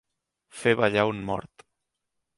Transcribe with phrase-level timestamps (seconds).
[0.61, 1.67] Fer ballar un mort.